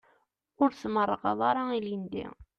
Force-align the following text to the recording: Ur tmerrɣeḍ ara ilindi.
Ur 0.61 0.69
tmerrɣeḍ 0.73 1.39
ara 1.49 1.63
ilindi. 1.77 2.25